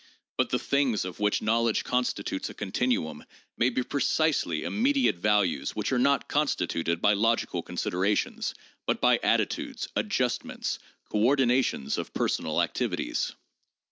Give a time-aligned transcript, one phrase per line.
[0.35, 3.23] But the 'things' of which knowledge constitutes a continuum
[3.55, 8.55] may he precisely immediate values which are not constituted by logical considerations,
[8.87, 10.79] but by attitudes, adjustments,
[11.13, 13.33] coordinations of personal activities.